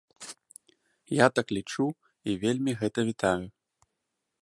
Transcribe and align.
Я 1.17 1.27
так 1.39 1.47
лічу 1.57 1.87
і 2.33 2.37
вельмі 2.45 2.71
гэта 2.83 2.99
вітаю. 3.11 3.41